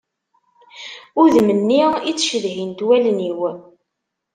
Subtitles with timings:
[1.21, 3.39] Udem-nni i ttcedhin-t wallen-iw.